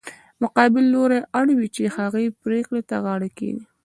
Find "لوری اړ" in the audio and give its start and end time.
0.93-1.47